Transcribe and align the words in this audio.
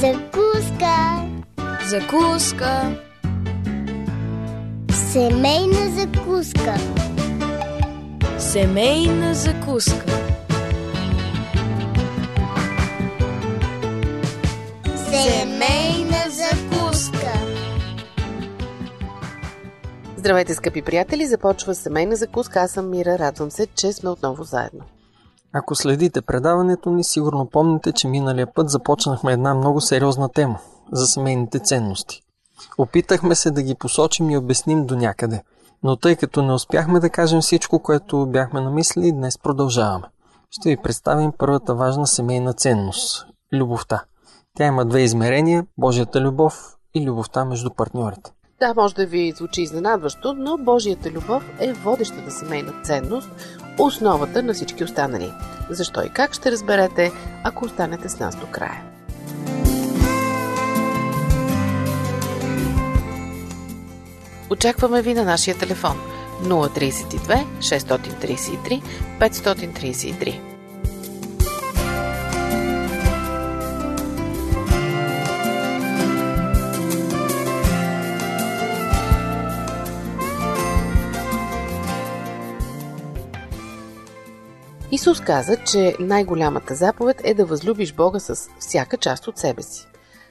Закуска. 0.00 1.26
Закуска. 1.86 2.96
Семейна 4.90 5.90
закуска. 5.98 6.74
Семейна 8.38 9.34
закуска. 9.34 10.06
Семейна 14.96 16.24
закуска. 16.30 17.32
Здравейте, 20.16 20.54
скъпи 20.54 20.82
приятели! 20.82 21.26
Започва 21.26 21.74
семейна 21.74 22.16
закуска. 22.16 22.60
Аз 22.60 22.70
съм 22.70 22.90
Мира. 22.90 23.18
Радвам 23.18 23.50
се, 23.50 23.66
че 23.66 23.92
сме 23.92 24.10
отново 24.10 24.44
заедно. 24.44 24.80
Ако 25.52 25.74
следите 25.74 26.22
предаването 26.22 26.90
ни, 26.90 27.04
сигурно 27.04 27.46
помните, 27.46 27.92
че 27.92 28.08
миналия 28.08 28.54
път 28.54 28.70
започнахме 28.70 29.32
една 29.32 29.54
много 29.54 29.80
сериозна 29.80 30.28
тема 30.28 30.58
за 30.92 31.06
семейните 31.06 31.58
ценности. 31.58 32.22
Опитахме 32.78 33.34
се 33.34 33.50
да 33.50 33.62
ги 33.62 33.74
посочим 33.74 34.30
и 34.30 34.36
обясним 34.36 34.86
до 34.86 34.96
някъде, 34.96 35.42
но 35.82 35.96
тъй 35.96 36.16
като 36.16 36.42
не 36.42 36.52
успяхме 36.52 37.00
да 37.00 37.10
кажем 37.10 37.40
всичко, 37.40 37.82
което 37.82 38.26
бяхме 38.26 38.60
намислили, 38.60 39.12
днес 39.12 39.38
продължаваме. 39.38 40.06
Ще 40.50 40.68
ви 40.68 40.76
представим 40.76 41.32
първата 41.38 41.74
важна 41.74 42.06
семейна 42.06 42.52
ценност– 42.52 43.26
любовта. 43.52 44.04
Тя 44.56 44.66
има 44.66 44.84
две 44.84 45.00
измерения– 45.00 45.66
Божията 45.78 46.20
любов 46.20 46.76
и 46.94 47.06
любовта 47.06 47.44
между 47.44 47.70
партньорите. 47.70 48.32
Да, 48.60 48.74
може 48.76 48.94
да 48.94 49.06
ви 49.06 49.32
звучи 49.36 49.62
изненадващо, 49.62 50.34
но 50.34 50.58
Божията 50.58 51.10
любов 51.10 51.44
е 51.60 51.72
водещата 51.72 52.30
семейна 52.30 52.72
ценност, 52.82 53.30
основата 53.78 54.42
на 54.42 54.54
всички 54.54 54.84
останали. 54.84 55.32
Защо 55.70 56.02
и 56.02 56.08
как 56.08 56.34
ще 56.34 56.52
разберете, 56.52 57.12
ако 57.44 57.64
останете 57.64 58.08
с 58.08 58.18
нас 58.18 58.36
до 58.36 58.46
края. 58.46 58.82
Очакваме 64.50 65.02
ви 65.02 65.14
на 65.14 65.24
нашия 65.24 65.58
телефон 65.58 65.96
032 66.42 67.44
633 67.58 68.82
533. 69.20 70.47
Исус 84.98 85.20
каза, 85.20 85.56
че 85.56 85.96
най-голямата 86.00 86.74
заповед 86.74 87.20
е 87.24 87.34
да 87.34 87.46
възлюбиш 87.46 87.94
Бога 87.94 88.20
с 88.20 88.48
всяка 88.58 88.96
част 88.96 89.28
от 89.28 89.38
себе 89.38 89.62
си. 89.62 89.86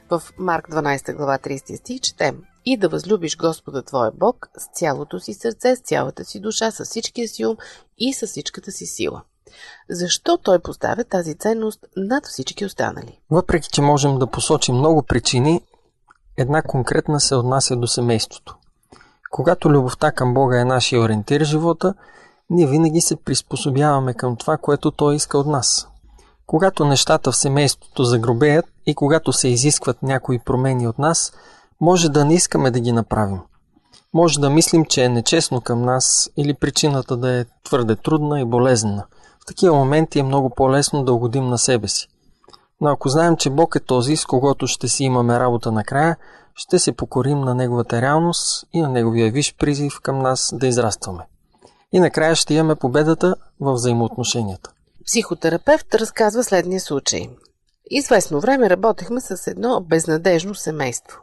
В 0.09 0.21
Марк 0.37 0.69
12 0.69 1.15
глава 1.15 1.37
30 1.37 1.75
стих 1.75 2.01
четем 2.01 2.43
и 2.65 2.77
да 2.77 2.89
възлюбиш 2.89 3.37
Господа 3.37 3.83
Твоя 3.83 4.11
Бог 4.11 4.49
с 4.57 4.79
цялото 4.79 5.19
си 5.19 5.33
сърце, 5.33 5.75
с 5.75 5.79
цялата 5.79 6.25
си 6.25 6.39
душа, 6.39 6.71
с 6.71 6.85
всичкия 6.85 7.27
си 7.27 7.45
ум 7.45 7.57
и 7.97 8.13
с 8.13 8.27
всичката 8.27 8.71
си 8.71 8.85
сила. 8.85 9.21
Защо 9.89 10.37
той 10.37 10.59
поставя 10.59 11.03
тази 11.03 11.35
ценност 11.35 11.85
над 11.97 12.25
всички 12.25 12.65
останали? 12.65 13.19
Въпреки, 13.31 13.69
че 13.69 13.81
можем 13.81 14.19
да 14.19 14.27
посочим 14.27 14.75
много 14.75 15.03
причини, 15.03 15.61
една 16.37 16.61
конкретна 16.61 17.19
се 17.19 17.35
отнася 17.35 17.75
до 17.75 17.87
семейството. 17.87 18.57
Когато 19.31 19.69
любовта 19.69 20.11
към 20.11 20.33
Бога 20.33 20.59
е 20.61 20.65
нашия 20.65 21.01
ориентир 21.01 21.41
в 21.41 21.45
живота, 21.45 21.93
ние 22.49 22.67
винаги 22.67 23.01
се 23.01 23.15
приспособяваме 23.15 24.13
към 24.13 24.35
това, 24.35 24.57
което 24.57 24.91
Той 24.91 25.15
иска 25.15 25.37
от 25.37 25.47
нас. 25.47 25.87
Когато 26.45 26.85
нещата 26.85 27.31
в 27.31 27.37
семейството 27.37 28.03
загробеят 28.03 28.65
и 28.85 28.95
когато 28.95 29.33
се 29.33 29.47
изискват 29.47 30.03
някои 30.03 30.39
промени 30.39 30.87
от 30.87 30.99
нас, 30.99 31.33
може 31.81 32.09
да 32.09 32.25
не 32.25 32.33
искаме 32.33 32.71
да 32.71 32.79
ги 32.79 32.91
направим. 32.91 33.39
Може 34.13 34.39
да 34.39 34.49
мислим, 34.49 34.85
че 34.85 35.03
е 35.03 35.09
нечестно 35.09 35.61
към 35.61 35.81
нас 35.81 36.29
или 36.37 36.53
причината 36.53 37.17
да 37.17 37.39
е 37.39 37.45
твърде 37.63 37.95
трудна 37.95 38.41
и 38.41 38.45
болезнена. 38.45 39.05
В 39.43 39.45
такива 39.45 39.75
моменти 39.75 40.19
е 40.19 40.23
много 40.23 40.49
по-лесно 40.49 41.03
да 41.03 41.13
угодим 41.13 41.47
на 41.47 41.57
себе 41.57 41.87
си. 41.87 42.07
Но 42.81 42.89
ако 42.89 43.09
знаем, 43.09 43.37
че 43.37 43.49
Бог 43.49 43.75
е 43.75 43.79
този, 43.79 44.17
с 44.17 44.25
когото 44.25 44.67
ще 44.67 44.87
си 44.87 45.03
имаме 45.03 45.39
работа 45.39 45.71
накрая, 45.71 46.17
ще 46.55 46.79
се 46.79 46.91
покорим 46.91 47.39
на 47.39 47.55
Неговата 47.55 48.01
реалност 48.01 48.67
и 48.73 48.81
на 48.81 48.89
Неговия 48.89 49.31
виш 49.31 49.55
призив 49.55 49.99
към 50.03 50.19
нас 50.19 50.53
да 50.55 50.67
израстваме. 50.67 51.23
И 51.91 51.99
накрая 51.99 52.35
ще 52.35 52.53
имаме 52.53 52.75
победата 52.75 53.35
в 53.59 53.73
взаимоотношенията. 53.73 54.71
Психотерапевт 55.05 55.95
разказва 55.95 56.43
следния 56.43 56.81
случай. 56.81 57.29
Известно 57.89 58.39
време 58.39 58.69
работехме 58.69 59.21
с 59.21 59.47
едно 59.47 59.81
безнадежно 59.81 60.55
семейство. 60.55 61.21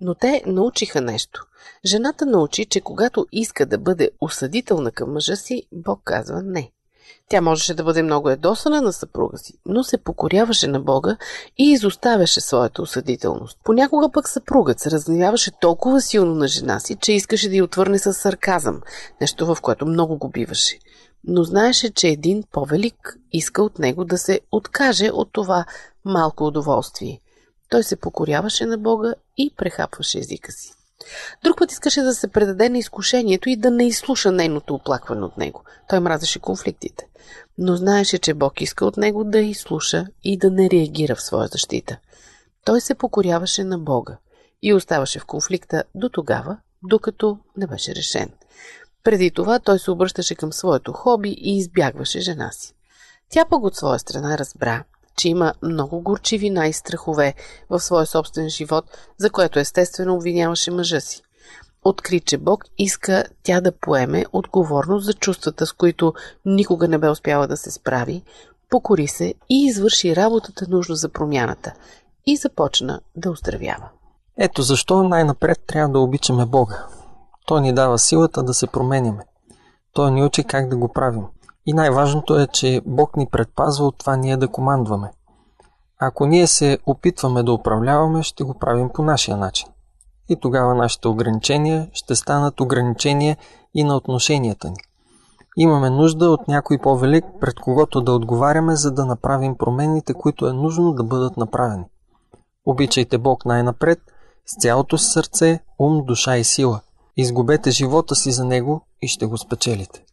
Но 0.00 0.14
те 0.14 0.42
научиха 0.46 1.00
нещо. 1.00 1.46
Жената 1.84 2.26
научи, 2.26 2.64
че 2.64 2.80
когато 2.80 3.26
иска 3.32 3.66
да 3.66 3.78
бъде 3.78 4.10
осъдителна 4.20 4.92
към 4.92 5.12
мъжа 5.12 5.36
си, 5.36 5.62
Бог 5.72 6.00
казва 6.04 6.42
не. 6.42 6.72
Тя 7.30 7.40
можеше 7.40 7.74
да 7.74 7.84
бъде 7.84 8.02
много 8.02 8.30
едосана 8.30 8.80
на 8.80 8.92
съпруга 8.92 9.38
си, 9.38 9.54
но 9.66 9.84
се 9.84 9.98
покоряваше 9.98 10.66
на 10.66 10.80
Бога 10.80 11.16
и 11.58 11.70
изоставяше 11.72 12.40
своята 12.40 12.82
осъдителност. 12.82 13.58
Понякога 13.64 14.10
пък 14.12 14.28
съпругът 14.28 14.80
се 14.80 14.90
разгневяваше 14.90 15.50
толкова 15.60 16.00
силно 16.00 16.34
на 16.34 16.48
жена 16.48 16.80
си, 16.80 16.96
че 17.00 17.12
искаше 17.12 17.48
да 17.48 17.56
й 17.56 17.62
отвърне 17.62 17.98
с 17.98 18.14
сарказъм, 18.14 18.80
нещо 19.20 19.54
в 19.54 19.60
което 19.62 19.86
много 19.86 20.18
го 20.18 20.28
биваше. 20.28 20.78
Но 21.24 21.44
знаеше, 21.44 21.90
че 21.90 22.08
един 22.08 22.42
повелик 22.52 23.18
иска 23.32 23.62
от 23.62 23.78
него 23.78 24.04
да 24.04 24.18
се 24.18 24.40
откаже 24.52 25.10
от 25.12 25.28
това 25.32 25.64
малко 26.04 26.44
удоволствие. 26.44 27.20
Той 27.70 27.82
се 27.82 27.96
покоряваше 27.96 28.66
на 28.66 28.78
Бога 28.78 29.14
и 29.36 29.54
прехапваше 29.56 30.18
езика 30.18 30.52
си. 30.52 30.72
Друг 31.44 31.58
път 31.58 31.72
искаше 31.72 32.02
да 32.02 32.14
се 32.14 32.28
предаде 32.28 32.68
на 32.68 32.78
изкушението 32.78 33.48
и 33.48 33.56
да 33.56 33.70
не 33.70 33.86
изслуша 33.86 34.32
нейното 34.32 34.74
оплакване 34.74 35.24
от 35.24 35.36
него. 35.36 35.64
Той 35.88 36.00
мразеше 36.00 36.38
конфликтите. 36.38 37.06
Но 37.58 37.76
знаеше, 37.76 38.18
че 38.18 38.34
Бог 38.34 38.60
иска 38.60 38.86
от 38.86 38.96
него 38.96 39.24
да 39.24 39.38
изслуша 39.38 40.06
и 40.24 40.38
да 40.38 40.50
не 40.50 40.70
реагира 40.70 41.14
в 41.14 41.22
своя 41.22 41.48
защита. 41.48 41.98
Той 42.64 42.80
се 42.80 42.94
покоряваше 42.94 43.64
на 43.64 43.78
Бога 43.78 44.18
и 44.62 44.74
оставаше 44.74 45.18
в 45.18 45.26
конфликта 45.26 45.84
до 45.94 46.08
тогава, 46.08 46.58
докато 46.82 47.38
не 47.56 47.66
беше 47.66 47.94
решен. 47.94 48.30
Преди 49.04 49.30
това 49.30 49.58
той 49.58 49.78
се 49.78 49.90
обръщаше 49.90 50.34
към 50.34 50.52
своето 50.52 50.92
хоби 50.92 51.30
и 51.38 51.56
избягваше 51.56 52.20
жена 52.20 52.50
си. 52.52 52.74
Тя 53.30 53.44
пък 53.44 53.64
от 53.64 53.76
своя 53.76 53.98
страна 53.98 54.38
разбра, 54.38 54.84
че 55.16 55.28
има 55.28 55.54
много 55.62 56.00
горчивина 56.00 56.66
и 56.66 56.72
страхове 56.72 57.34
в 57.70 57.80
своя 57.80 58.06
собствен 58.06 58.48
живот, 58.48 58.84
за 59.18 59.30
което 59.30 59.58
естествено 59.58 60.14
обвиняваше 60.14 60.70
мъжа 60.70 61.00
си. 61.00 61.22
Откри, 61.84 62.20
че 62.20 62.38
Бог 62.38 62.64
иска 62.78 63.24
тя 63.42 63.60
да 63.60 63.72
поеме 63.72 64.24
отговорност 64.32 65.06
за 65.06 65.12
чувствата, 65.12 65.66
с 65.66 65.72
които 65.72 66.14
никога 66.44 66.88
не 66.88 66.98
бе 66.98 67.08
успяла 67.08 67.46
да 67.46 67.56
се 67.56 67.70
справи, 67.70 68.22
покори 68.70 69.06
се 69.06 69.34
и 69.48 69.66
извърши 69.66 70.16
работата 70.16 70.66
нужно 70.68 70.94
за 70.94 71.08
промяната 71.08 71.72
и 72.26 72.36
започна 72.36 73.00
да 73.16 73.30
оздравява. 73.30 73.88
Ето 74.38 74.62
защо 74.62 75.02
най-напред 75.02 75.58
трябва 75.66 75.92
да 75.92 75.98
обичаме 75.98 76.46
Бога. 76.46 76.86
Той 77.46 77.60
ни 77.60 77.72
дава 77.72 77.98
силата 77.98 78.42
да 78.42 78.54
се 78.54 78.66
променяме. 78.66 79.24
Той 79.92 80.10
ни 80.10 80.24
учи 80.24 80.44
как 80.44 80.68
да 80.68 80.76
го 80.76 80.92
правим. 80.92 81.24
И 81.66 81.72
най-важното 81.72 82.38
е, 82.38 82.46
че 82.46 82.80
Бог 82.86 83.16
ни 83.16 83.26
предпазва 83.26 83.86
от 83.86 83.98
това 83.98 84.16
ние 84.16 84.36
да 84.36 84.48
командваме. 84.48 85.10
Ако 86.00 86.26
ние 86.26 86.46
се 86.46 86.78
опитваме 86.86 87.42
да 87.42 87.52
управляваме, 87.52 88.22
ще 88.22 88.44
го 88.44 88.54
правим 88.54 88.90
по 88.94 89.02
нашия 89.02 89.36
начин. 89.36 89.68
И 90.28 90.36
тогава 90.40 90.74
нашите 90.74 91.08
ограничения 91.08 91.88
ще 91.92 92.14
станат 92.16 92.60
ограничения 92.60 93.36
и 93.74 93.84
на 93.84 93.96
отношенията 93.96 94.68
ни. 94.68 94.76
Имаме 95.56 95.90
нужда 95.90 96.30
от 96.30 96.48
някой 96.48 96.78
по-велик, 96.78 97.24
пред 97.40 97.60
когото 97.60 98.00
да 98.00 98.12
отговаряме, 98.12 98.76
за 98.76 98.90
да 98.90 99.06
направим 99.06 99.56
промените, 99.58 100.14
които 100.14 100.46
е 100.46 100.52
нужно 100.52 100.92
да 100.92 101.04
бъдат 101.04 101.36
направени. 101.36 101.84
Обичайте 102.66 103.18
Бог 103.18 103.44
най-напред, 103.44 103.98
с 104.46 104.60
цялото 104.60 104.98
си 104.98 105.10
сърце, 105.10 105.60
ум, 105.78 106.04
душа 106.04 106.36
и 106.36 106.44
сила. 106.44 106.80
Изгубете 107.16 107.70
живота 107.70 108.14
си 108.14 108.32
за 108.32 108.44
Него 108.44 108.80
и 109.02 109.08
ще 109.08 109.26
го 109.26 109.38
спечелите. 109.38 110.05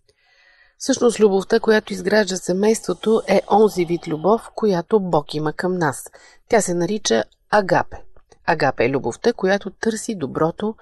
Всъщност 0.78 1.20
любовта, 1.20 1.60
която 1.60 1.94
изгражда 1.94 2.36
семейството 2.36 3.22
е 3.28 3.42
онзи 3.52 3.86
вид 3.86 4.08
любов, 4.08 4.50
която 4.56 5.00
Бог 5.00 5.34
има 5.34 5.54
към 5.54 5.78
нас. 5.78 6.04
Тя 6.50 6.62
се 6.62 6.74
нарича 6.74 7.24
агапе. 7.52 7.98
Агапе 8.46 8.86
е 8.86 8.90
любовта, 8.90 9.34
която 9.34 9.70
търси 9.70 10.16
доброто 10.16 10.76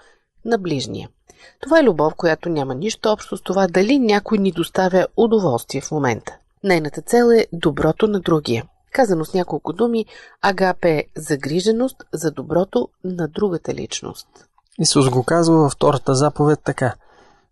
на 0.46 0.58
ближния. 0.58 1.10
Това 1.62 1.80
е 1.80 1.84
любов, 1.84 2.16
която 2.16 2.50
няма 2.50 2.76
нищо 2.76 3.10
общо 3.10 3.38
с 3.38 3.42
това 3.42 3.68
дали 3.68 4.00
някой 4.00 4.38
ни 4.38 4.52
доставя 4.52 5.08
удоволствие 5.18 5.82
в 5.82 5.92
момента. 5.92 6.38
Нейната 6.64 7.02
цел 7.02 7.32
е 7.32 7.48
доброто 7.54 8.08
на 8.08 8.20
другия. 8.20 8.66
Казано 8.92 9.26
с 9.26 9.34
няколко 9.34 9.74
думи, 9.74 10.06
агапе 10.42 10.90
е 10.90 11.06
загриженост 11.16 12.04
за 12.14 12.32
доброто 12.32 12.88
на 13.04 13.28
другата 13.28 13.74
личност. 13.74 14.28
Исус 14.80 15.10
го 15.10 15.24
казва 15.24 15.56
във 15.56 15.72
втората 15.72 16.16
заповед 16.16 16.60
така– 16.64 16.94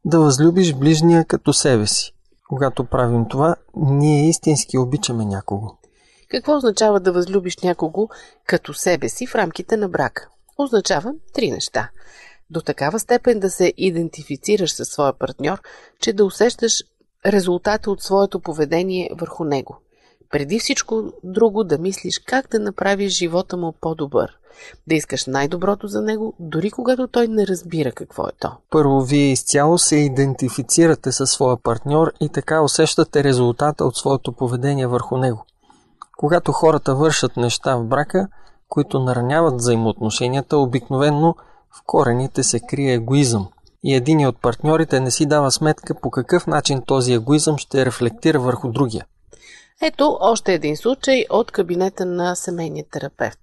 да 0.06 0.20
възлюбиш 0.20 0.74
ближния 0.74 1.26
като 1.26 1.54
себе 1.54 1.88
си. 1.88 2.14
Когато 2.50 2.86
правим 2.86 3.26
това, 3.30 3.56
ние 3.76 4.30
истински 4.30 4.78
обичаме 4.78 5.26
някого. 5.26 5.68
Какво 6.30 6.58
означава 6.58 7.00
да 7.00 7.12
възлюбиш 7.12 7.58
някого 7.58 8.08
като 8.46 8.74
себе 8.74 9.10
си 9.10 9.28
в 9.28 9.36
рамките 9.36 9.78
на 9.78 9.90
брака? 9.90 10.30
Означава 10.58 11.14
три 11.34 11.52
неща. 11.52 11.90
До 12.50 12.62
такава 12.62 13.00
степен 13.00 13.40
да 13.40 13.50
се 13.50 13.74
идентифицираш 13.78 14.74
със 14.74 14.88
своя 14.88 15.14
партньор, 15.14 15.62
че 16.02 16.14
да 16.14 16.26
усещаш 16.26 16.74
резултата 17.26 17.92
от 17.92 18.02
своето 18.02 18.40
поведение 18.40 19.10
върху 19.20 19.44
него. 19.44 19.78
Преди 20.32 20.60
всичко 20.60 21.04
друго 21.24 21.64
да 21.64 21.78
мислиш 21.78 22.20
как 22.20 22.48
да 22.52 22.60
направиш 22.60 23.14
живота 23.14 23.58
му 23.58 23.74
по-добър. 23.82 24.32
Да 24.88 24.96
искаш 24.96 25.26
най-доброто 25.26 25.88
за 25.88 26.02
него, 26.02 26.34
дори 26.40 26.72
когато 26.72 27.08
той 27.08 27.28
не 27.28 27.48
разбира 27.48 27.92
какво 27.92 28.24
е 28.28 28.32
то. 28.40 28.52
Първо, 28.70 29.02
вие 29.02 29.32
изцяло 29.32 29.78
се 29.78 29.96
идентифицирате 29.96 31.12
със 31.12 31.32
своя 31.32 31.58
партньор 31.58 32.12
и 32.22 32.30
така 32.30 32.62
усещате 32.62 33.24
резултата 33.24 33.86
от 33.86 33.98
своето 33.98 34.32
поведение 34.32 34.88
върху 34.88 35.18
него. 35.18 35.46
Когато 36.18 36.52
хората 36.52 36.96
вършат 36.96 37.38
неща 37.38 37.76
в 37.76 37.86
брака, 37.86 38.28
които 38.70 39.00
нараняват 39.00 39.56
взаимоотношенията, 39.56 40.58
обикновенно 40.58 41.36
в 41.72 41.82
корените 41.86 42.44
се 42.44 42.60
крие 42.60 42.94
егоизъм. 42.94 43.48
И 43.84 43.96
един 43.96 44.28
от 44.28 44.42
партньорите 44.42 45.00
не 45.00 45.12
си 45.12 45.26
дава 45.26 45.52
сметка 45.52 45.96
по 46.02 46.12
какъв 46.12 46.48
начин 46.48 46.82
този 46.86 47.14
егоизъм 47.14 47.58
ще 47.58 47.86
рефлектира 47.86 48.40
върху 48.40 48.72
другия. 48.72 49.06
Ето 49.82 50.18
още 50.22 50.54
един 50.54 50.78
случай 50.78 51.26
от 51.30 51.52
кабинета 51.52 52.06
на 52.06 52.36
семейния 52.36 52.86
терапевт. 52.92 53.40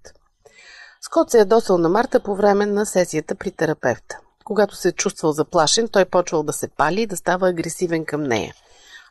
Скот 1.01 1.31
се 1.31 1.41
е 1.41 1.45
досъл 1.45 1.79
на 1.79 1.89
Марта 1.89 2.21
по 2.21 2.37
време 2.37 2.67
на 2.67 2.87
сесията 2.87 3.35
при 3.35 3.51
терапевта. 3.51 4.19
Когато 4.45 4.77
се 4.77 4.89
е 4.89 4.93
чувствал 4.93 5.33
заплашен, 5.33 5.89
той 5.89 6.05
почвал 6.05 6.43
да 6.43 6.53
се 6.53 6.69
пали 6.69 7.03
и 7.03 7.07
да 7.07 7.17
става 7.17 7.49
агресивен 7.49 8.05
към 8.05 8.23
нея. 8.23 8.55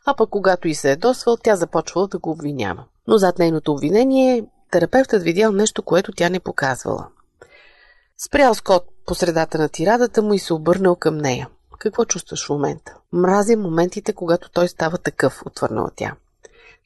А 0.04 0.14
пък 0.14 0.30
когато 0.30 0.68
и 0.68 0.74
се 0.74 0.90
е 0.90 0.96
досвал, 0.96 1.36
тя 1.36 1.56
започвала 1.56 2.08
да 2.08 2.18
го 2.18 2.30
обвинява. 2.30 2.84
Но 3.06 3.18
зад 3.18 3.38
нейното 3.38 3.72
обвинение 3.72 4.44
терапевтът 4.70 5.22
видял 5.22 5.52
нещо, 5.52 5.82
което 5.82 6.12
тя 6.12 6.28
не 6.28 6.40
показвала. 6.40 7.08
Спрял 8.26 8.54
Скот 8.54 8.84
по 9.06 9.14
средата 9.14 9.58
на 9.58 9.68
тирадата 9.68 10.22
му 10.22 10.34
и 10.34 10.38
се 10.38 10.54
обърнал 10.54 10.96
към 10.96 11.16
нея. 11.16 11.48
Какво 11.78 12.04
чувстваш 12.04 12.46
в 12.46 12.50
момента? 12.50 12.96
Мразя 13.12 13.56
моментите, 13.56 14.12
когато 14.12 14.50
той 14.50 14.68
става 14.68 14.98
такъв, 14.98 15.42
отвърнала 15.46 15.90
тя. 15.96 16.14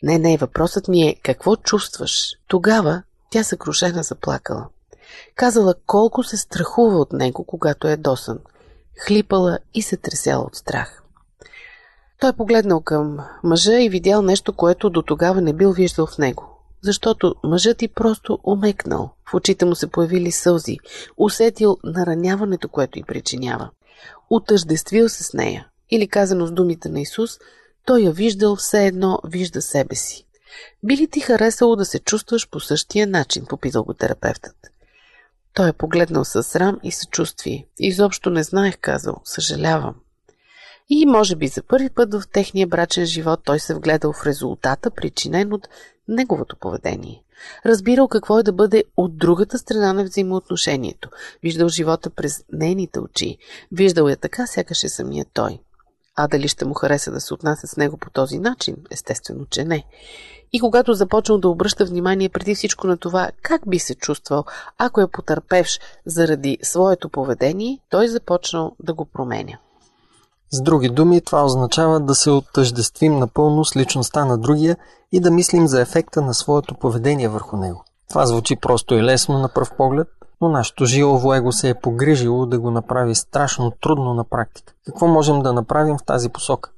Не, 0.02 0.19
не, 0.19 0.37
въпросът 0.37 0.88
ми 0.88 1.02
е 1.02 1.14
какво 1.23 1.56
чувстваш. 1.56 2.32
Тогава 2.49 3.02
тя 3.31 3.44
съкрушена 3.44 4.02
заплакала. 4.02 4.69
Казала 5.35 5.75
колко 5.87 6.23
се 6.23 6.37
страхува 6.37 6.97
от 6.97 7.12
него, 7.12 7.44
когато 7.44 7.88
е 7.88 7.97
досън. 7.97 8.38
Хлипала 9.06 9.58
и 9.75 9.82
се 9.82 9.97
тресяла 9.97 10.44
от 10.44 10.56
страх. 10.56 11.02
Той 12.20 12.32
погледнал 12.32 12.81
към 12.81 13.19
мъжа 13.44 13.81
и 13.81 13.88
видял 13.88 14.23
нещо, 14.23 14.52
което 14.52 14.91
до 14.91 15.02
тогава 15.02 15.41
не 15.41 15.52
бил 15.52 15.73
виждал 15.73 16.06
в 16.06 16.19
него. 16.19 16.46
Защото 16.82 17.35
мъжът 17.44 17.82
и 17.82 17.88
просто 17.88 18.38
умекнал. 18.44 19.11
В 19.31 19.35
очите 19.35 19.64
му 19.64 19.75
се 19.75 19.87
появили 19.87 20.32
сълзи. 20.32 20.79
Усетил 21.17 21.76
нараняването, 21.85 22.69
което 22.69 22.99
й 22.99 23.03
причинява. 23.03 23.70
Утъждествил 24.31 25.08
се 25.08 25.25
с 25.25 25.32
нея. 25.32 25.67
Или 25.91 26.08
казано 26.08 26.46
с 26.46 26.53
думите 26.53 26.88
на 26.88 27.00
Исус, 27.00 27.38
той 27.85 28.00
я 28.00 28.12
виждал 28.12 28.56
все 28.56 28.87
едно 28.87 29.19
вижда 29.25 29.62
себе 29.62 29.94
си. 29.94 30.27
Би 30.82 30.97
ли 30.97 31.09
ти 31.09 31.21
харесало 31.21 31.77
да 31.77 31.85
се 31.85 31.99
чувстваш 31.99 32.49
по 32.49 32.61
същия 32.61 33.06
начин, 33.06 33.47
попитал 33.47 33.85
го 33.85 33.94
терапевтът. 33.94 34.56
Той 35.55 35.69
е 35.69 35.73
погледнал 35.73 36.25
със 36.25 36.47
срам 36.47 36.81
и 36.82 36.93
съчувствие. 36.93 37.67
Изобщо 37.79 38.31
не 38.31 38.43
знаех, 38.43 38.79
казал. 38.81 39.17
Съжалявам. 39.25 39.94
И 40.88 41.06
може 41.06 41.37
би 41.37 41.49
за 41.49 41.62
първи 41.62 41.91
път 41.91 42.15
в 42.15 42.23
техния 42.32 42.67
брачен 42.67 43.06
живот 43.06 43.41
той 43.44 43.61
се 43.61 43.75
вгледал 43.75 44.12
в 44.12 44.27
резултата, 44.27 44.91
причинен 44.91 45.53
от 45.53 45.69
неговото 46.09 46.56
поведение. 46.56 47.23
Разбирал 47.67 48.09
какво 48.09 48.38
е 48.38 48.43
да 48.43 48.53
бъде 48.53 48.85
от 48.97 49.19
другата 49.19 49.59
страна 49.59 49.93
на 49.93 50.05
взаимоотношението. 50.05 51.09
Виждал 51.43 51.69
живота 51.69 52.11
през 52.11 52.44
нейните 52.53 53.00
очи. 53.00 53.38
Виждал 53.73 54.09
я 54.09 54.17
така, 54.17 54.47
сякаш 54.47 54.85
е 54.85 54.88
самия 54.88 55.25
той. 55.32 55.61
А 56.22 56.28
дали 56.28 56.49
ще 56.49 56.64
му 56.64 56.75
хареса 56.75 57.11
да 57.11 57.20
се 57.20 57.34
отнася 57.34 57.67
с 57.67 57.76
него 57.76 57.96
по 57.96 58.11
този 58.11 58.38
начин? 58.38 58.76
Естествено, 58.90 59.46
че 59.50 59.64
не. 59.64 59.84
И 60.52 60.61
когато 60.61 60.94
започнал 60.94 61.38
да 61.38 61.49
обръща 61.49 61.84
внимание 61.84 62.28
преди 62.28 62.55
всичко 62.55 62.87
на 62.87 62.96
това 62.96 63.31
как 63.43 63.62
би 63.69 63.78
се 63.78 63.94
чувствал, 63.94 64.44
ако 64.78 65.00
е 65.00 65.11
потърпевш 65.11 65.81
заради 66.06 66.58
своето 66.62 67.08
поведение, 67.08 67.78
той 67.90 68.08
започнал 68.08 68.76
да 68.81 68.94
го 68.94 69.05
променя. 69.05 69.58
С 70.50 70.62
други 70.62 70.88
думи, 70.88 71.20
това 71.20 71.44
означава 71.44 72.00
да 72.00 72.14
се 72.14 72.31
оттъждествим 72.31 73.19
напълно 73.19 73.64
с 73.64 73.76
личността 73.76 74.25
на 74.25 74.38
другия 74.38 74.76
и 75.12 75.20
да 75.20 75.31
мислим 75.31 75.67
за 75.67 75.81
ефекта 75.81 76.22
на 76.22 76.34
своето 76.34 76.75
поведение 76.75 77.28
върху 77.28 77.56
него. 77.56 77.84
Това 78.08 78.26
звучи 78.26 78.56
просто 78.56 78.94
и 78.94 79.02
лесно 79.02 79.38
на 79.38 79.49
пръв 79.49 79.70
поглед, 79.76 80.08
но 80.41 80.49
нашето 80.49 80.85
жилово 80.85 81.35
его 81.35 81.53
се 81.53 81.69
е 81.69 81.75
погрижило 81.75 82.47
да 82.47 82.59
го 82.59 82.71
направи 82.71 83.15
страшно 83.15 83.71
трудно 83.71 84.15
на 84.15 84.25
практика. 84.25 84.73
Какво 84.87 85.07
можем 85.07 85.43
да 85.43 85.53
направим 85.53 85.99
в 85.99 86.05
тази 86.05 86.29
посока? 86.29 86.71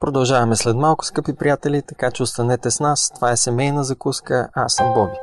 Продължаваме 0.00 0.56
след 0.56 0.76
малко, 0.76 1.04
скъпи 1.04 1.36
приятели, 1.36 1.82
така 1.82 2.10
че 2.10 2.22
останете 2.22 2.70
с 2.70 2.80
нас. 2.80 3.12
Това 3.14 3.30
е 3.30 3.36
семейна 3.36 3.84
закуска, 3.84 4.48
аз 4.54 4.74
съм 4.74 4.94
Боби. 4.94 5.16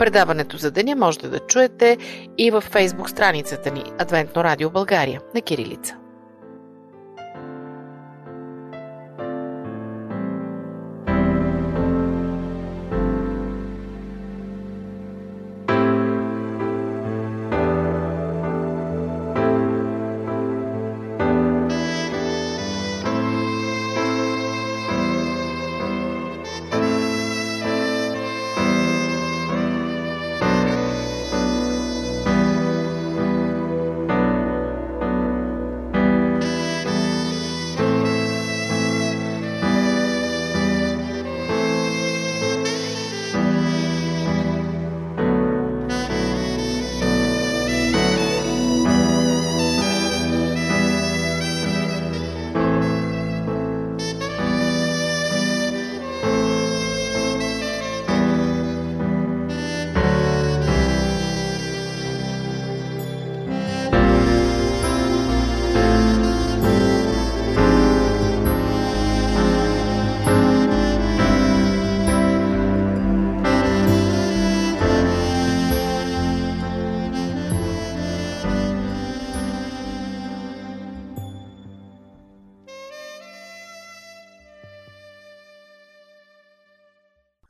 Предаването 0.00 0.56
за 0.56 0.70
деня 0.70 0.96
можете 0.96 1.28
да 1.28 1.38
чуете 1.38 1.98
и 2.38 2.50
във 2.50 2.64
фейсбук 2.64 3.10
страницата 3.10 3.70
ни 3.70 3.84
Адвентно 3.98 4.44
радио 4.44 4.70
България 4.70 5.20
на 5.34 5.42
Кирилица. 5.42 5.99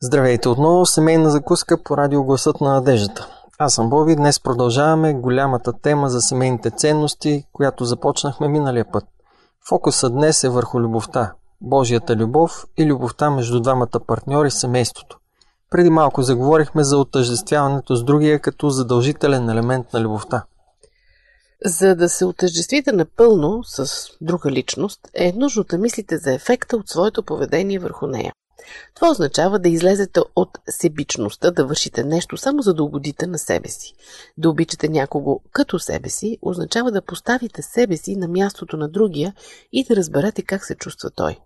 Здравейте 0.03 0.49
отново, 0.49 0.87
семейна 0.87 1.31
закуска 1.31 1.83
по 1.83 1.97
радио 1.97 2.25
Гласът 2.25 2.61
на 2.61 2.73
надеждата. 2.75 3.29
Аз 3.59 3.75
съм 3.75 3.91
Боби, 3.91 4.17
днес 4.17 4.41
продължаваме 4.41 5.15
голямата 5.15 5.73
тема 5.73 6.09
за 6.09 6.21
семейните 6.21 6.71
ценности, 6.71 7.45
която 7.53 7.85
започнахме 7.85 8.49
миналия 8.49 8.85
път. 8.93 9.05
Фокусът 9.69 10.13
днес 10.13 10.45
е 10.45 10.49
върху 10.49 10.81
любовта. 10.81 11.33
Божията 11.61 12.17
любов 12.17 12.67
и 12.77 12.87
любовта 12.87 13.31
между 13.31 13.61
двамата 13.61 14.01
партньори 14.07 14.51
семейството. 14.51 15.19
Преди 15.71 15.91
малко 15.91 16.23
заговорихме 16.23 16.85
за 16.85 16.99
отъждествяването 16.99 17.97
с 17.97 18.05
другия 18.05 18.41
като 18.41 18.71
задължителен 18.71 19.51
елемент 19.51 19.93
на 19.93 20.01
любовта. 20.01 20.45
За 21.65 21.95
да 21.95 22.09
се 22.09 22.25
отъждествите 22.25 22.93
напълно 22.93 23.61
с 23.65 24.07
друга 24.21 24.51
личност, 24.51 25.01
е 25.15 25.33
нужно 25.33 25.65
да 25.65 25.79
мислите 25.79 26.19
за 26.19 26.33
ефекта 26.33 26.77
от 26.77 26.89
своето 26.89 27.23
поведение 27.23 27.79
върху 27.79 28.07
нея. 28.07 28.33
Това 28.95 29.11
означава 29.11 29.59
да 29.59 29.69
излезете 29.69 30.21
от 30.37 30.59
себичността, 30.69 31.51
да 31.51 31.67
вършите 31.67 32.05
нещо 32.05 32.37
само 32.37 32.63
за 32.63 32.75
да 32.75 32.83
угодите 32.83 33.27
на 33.27 33.39
себе 33.39 33.69
си. 33.69 33.95
Да 34.39 34.51
обичате 34.51 34.89
някого 34.89 35.41
като 35.53 35.79
себе 35.79 36.09
си 36.09 36.39
означава 36.43 36.91
да 36.91 37.03
поставите 37.03 37.63
себе 37.63 37.97
си 37.97 38.17
на 38.17 38.29
мястото 38.29 38.77
на 38.77 38.89
другия 38.89 39.35
и 39.73 39.85
да 39.85 39.97
разберете 39.97 40.43
как 40.43 40.65
се 40.65 40.75
чувства 40.75 41.11
той. 41.11 41.39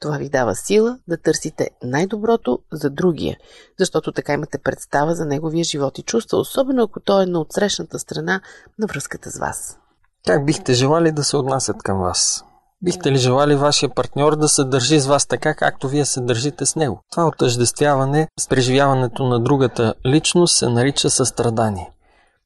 Това 0.00 0.16
ви 0.16 0.28
дава 0.28 0.54
сила 0.54 0.98
да 1.08 1.16
търсите 1.16 1.70
най-доброто 1.82 2.58
за 2.72 2.90
другия, 2.90 3.36
защото 3.78 4.12
така 4.12 4.32
имате 4.32 4.58
представа 4.58 5.14
за 5.14 5.24
неговия 5.24 5.64
живот 5.64 5.98
и 5.98 6.02
чувства, 6.02 6.38
особено 6.38 6.82
ако 6.82 7.00
той 7.00 7.22
е 7.22 7.26
на 7.26 7.40
отсрещната 7.40 7.98
страна 7.98 8.40
на 8.78 8.86
връзката 8.86 9.30
с 9.30 9.38
вас. 9.38 9.78
Как 10.26 10.46
бихте 10.46 10.74
желали 10.74 11.12
да 11.12 11.24
се 11.24 11.36
отнасят 11.36 11.82
към 11.82 11.98
вас? 11.98 12.44
Бихте 12.84 13.12
ли 13.12 13.16
желали 13.16 13.54
вашия 13.54 13.88
партньор 13.88 14.36
да 14.36 14.48
се 14.48 14.64
държи 14.64 15.00
с 15.00 15.06
вас 15.06 15.26
така, 15.26 15.54
както 15.54 15.88
вие 15.88 16.04
се 16.04 16.20
държите 16.20 16.66
с 16.66 16.76
него? 16.76 17.00
Това 17.10 17.26
отъждествяване 17.26 18.28
с 18.40 18.48
преживяването 18.48 19.24
на 19.24 19.40
другата 19.40 19.94
личност 20.06 20.56
се 20.56 20.68
нарича 20.68 21.10
състрадание. 21.10 21.90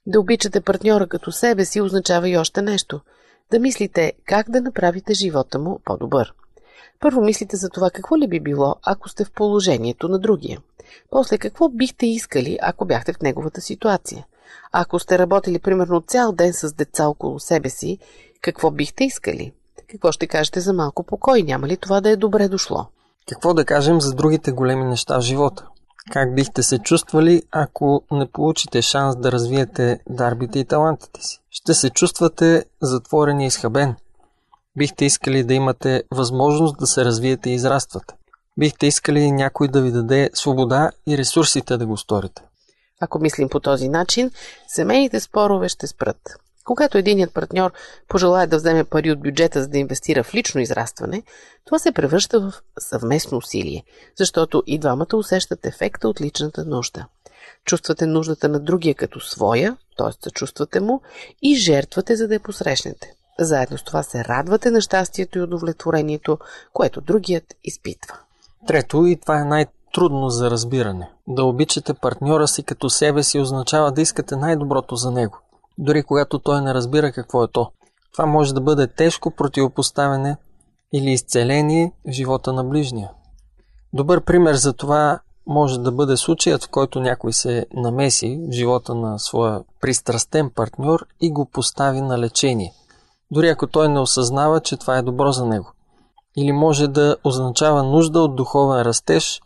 Да 0.06 0.20
обичате 0.20 0.60
партньора 0.60 1.06
като 1.06 1.32
себе 1.32 1.64
си 1.64 1.80
означава 1.80 2.28
и 2.28 2.38
още 2.38 2.62
нещо. 2.62 3.00
Да 3.50 3.58
мислите 3.58 4.12
как 4.26 4.50
да 4.50 4.60
направите 4.60 5.14
живота 5.14 5.58
му 5.58 5.80
по-добър. 5.84 6.34
Първо 7.00 7.20
мислите 7.20 7.56
за 7.56 7.68
това 7.68 7.90
какво 7.90 8.16
ли 8.16 8.28
би 8.28 8.40
било, 8.40 8.74
ако 8.82 9.08
сте 9.08 9.24
в 9.24 9.32
положението 9.32 10.08
на 10.08 10.18
другия. 10.18 10.60
После 11.10 11.38
какво 11.38 11.68
бихте 11.68 12.06
искали, 12.06 12.58
ако 12.62 12.84
бяхте 12.84 13.12
в 13.12 13.20
неговата 13.20 13.60
ситуация. 13.60 14.26
Ако 14.72 14.98
сте 14.98 15.18
работили 15.18 15.58
примерно 15.58 16.00
цял 16.00 16.32
ден 16.32 16.52
с 16.52 16.72
деца 16.72 17.08
около 17.08 17.40
себе 17.40 17.70
си, 17.70 17.98
какво 18.40 18.70
бихте 18.70 19.04
искали? 19.04 19.52
Какво 19.90 20.12
ще 20.12 20.26
кажете 20.26 20.60
за 20.60 20.72
малко 20.72 21.02
покой? 21.02 21.42
Няма 21.42 21.68
ли 21.68 21.76
това 21.76 22.00
да 22.00 22.10
е 22.10 22.16
добре 22.16 22.48
дошло? 22.48 22.86
Какво 23.28 23.54
да 23.54 23.64
кажем 23.64 24.00
за 24.00 24.14
другите 24.14 24.52
големи 24.52 24.84
неща 24.84 25.18
в 25.18 25.22
живота? 25.22 25.66
Как 26.12 26.34
бихте 26.34 26.62
се 26.62 26.78
чувствали, 26.78 27.42
ако 27.50 28.02
не 28.12 28.26
получите 28.26 28.82
шанс 28.82 29.16
да 29.16 29.32
развиете 29.32 30.00
дарбите 30.08 30.58
и 30.58 30.64
талантите 30.64 31.22
си? 31.22 31.40
Ще 31.50 31.74
се 31.74 31.90
чувствате 31.90 32.64
затворен 32.82 33.40
и 33.40 33.46
изхабен. 33.46 33.94
Бихте 34.76 35.04
искали 35.04 35.44
да 35.44 35.54
имате 35.54 36.02
възможност 36.10 36.78
да 36.78 36.86
се 36.86 37.04
развиете 37.04 37.50
и 37.50 37.54
израствате. 37.54 38.14
Бихте 38.58 38.86
искали 38.86 39.32
някой 39.32 39.68
да 39.68 39.82
ви 39.82 39.92
даде 39.92 40.30
свобода 40.34 40.90
и 41.08 41.18
ресурсите 41.18 41.76
да 41.76 41.86
го 41.86 41.96
сторите. 41.96 42.42
Ако 43.00 43.18
мислим 43.18 43.48
по 43.48 43.60
този 43.60 43.88
начин, 43.88 44.30
семейните 44.68 45.20
спорове 45.20 45.68
ще 45.68 45.86
спрат. 45.86 46.16
Когато 46.66 46.98
единият 46.98 47.34
партньор 47.34 47.72
пожелая 48.08 48.46
да 48.46 48.56
вземе 48.56 48.84
пари 48.84 49.10
от 49.10 49.22
бюджета 49.22 49.62
за 49.62 49.68
да 49.68 49.78
инвестира 49.78 50.24
в 50.24 50.34
лично 50.34 50.60
израстване, 50.60 51.22
това 51.64 51.78
се 51.78 51.92
превръща 51.92 52.40
в 52.40 52.52
съвместно 52.78 53.38
усилие, 53.38 53.84
защото 54.16 54.62
и 54.66 54.78
двамата 54.78 55.16
усещат 55.16 55.66
ефекта 55.66 56.08
от 56.08 56.20
личната 56.20 56.64
нужда. 56.64 57.06
Чувствате 57.64 58.06
нуждата 58.06 58.48
на 58.48 58.60
другия 58.60 58.94
като 58.94 59.20
своя, 59.20 59.76
т.е. 59.96 60.24
съчувствате 60.24 60.80
му 60.80 61.00
и 61.42 61.56
жертвате, 61.56 62.16
за 62.16 62.28
да 62.28 62.34
я 62.34 62.40
посрещнете. 62.40 63.12
Заедно 63.38 63.78
с 63.78 63.84
това 63.84 64.02
се 64.02 64.24
радвате 64.24 64.70
на 64.70 64.80
щастието 64.80 65.38
и 65.38 65.42
удовлетворението, 65.42 66.38
което 66.72 67.00
другият 67.00 67.44
изпитва. 67.64 68.14
Трето, 68.66 69.06
и 69.06 69.16
това 69.16 69.40
е 69.40 69.44
най-трудно 69.44 70.30
за 70.30 70.50
разбиране. 70.50 71.10
Да 71.28 71.44
обичате 71.44 71.94
партньора 71.94 72.48
си 72.48 72.62
като 72.62 72.90
себе 72.90 73.22
си 73.22 73.38
означава 73.38 73.92
да 73.92 74.02
искате 74.02 74.36
най-доброто 74.36 74.96
за 74.96 75.10
него 75.10 75.38
дори 75.78 76.02
когато 76.02 76.38
той 76.38 76.62
не 76.62 76.74
разбира 76.74 77.12
какво 77.12 77.44
е 77.44 77.48
то. 77.48 77.70
Това 78.12 78.26
може 78.26 78.54
да 78.54 78.60
бъде 78.60 78.86
тежко 78.86 79.30
противопоставяне 79.30 80.36
или 80.92 81.10
изцеление 81.10 81.92
в 82.08 82.10
живота 82.10 82.52
на 82.52 82.64
ближния. 82.64 83.10
Добър 83.92 84.24
пример 84.24 84.54
за 84.54 84.72
това 84.72 85.20
може 85.46 85.80
да 85.80 85.92
бъде 85.92 86.16
случаят, 86.16 86.64
в 86.64 86.70
който 86.70 87.00
някой 87.00 87.32
се 87.32 87.66
намеси 87.74 88.40
в 88.48 88.52
живота 88.52 88.94
на 88.94 89.18
своя 89.18 89.60
пристрастен 89.80 90.50
партньор 90.50 91.06
и 91.20 91.32
го 91.32 91.46
постави 91.46 92.00
на 92.00 92.18
лечение, 92.18 92.72
дори 93.30 93.48
ако 93.48 93.66
той 93.66 93.88
не 93.88 94.00
осъзнава, 94.00 94.60
че 94.60 94.76
това 94.76 94.96
е 94.96 95.02
добро 95.02 95.32
за 95.32 95.46
него. 95.46 95.72
Или 96.36 96.52
може 96.52 96.88
да 96.88 97.16
означава 97.24 97.82
нужда 97.82 98.20
от 98.20 98.36
духовен 98.36 98.82
растеж 98.82 99.40